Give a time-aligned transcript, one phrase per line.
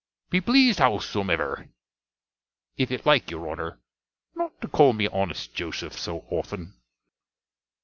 [0.31, 1.69] Be pleased, howsomever,
[2.75, 3.79] if it like your Honner,
[4.33, 6.73] not to call me honest Joseph, so often.